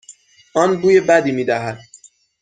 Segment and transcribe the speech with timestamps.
[0.53, 1.79] آن بوی بدی میدهد.